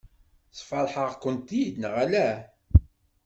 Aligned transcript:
Sfeṛḥeɣ-kent-id 0.59 1.67
neɣ 1.77 1.93
ala? 2.03 2.29